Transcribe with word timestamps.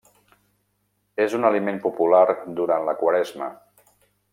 És 1.27 1.37
un 1.41 1.45
aliment 1.51 1.79
popular 1.85 2.25
durant 2.61 2.91
la 2.91 3.01
Quaresma. 3.05 3.55